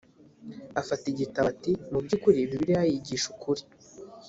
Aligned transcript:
afata 0.81 1.05
igitabo 1.13 1.47
ati 1.53 1.71
mu 1.91 1.99
by’ 2.03 2.11
ukuri 2.17 2.37
bibiliya 2.43 2.81
yigisha 2.91 3.27
ukuri 3.33 3.63